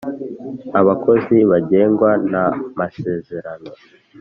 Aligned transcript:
abakozi 0.79 1.35
bagengwa 1.51 2.09
na 2.31 2.43
masezerano, 2.79 3.71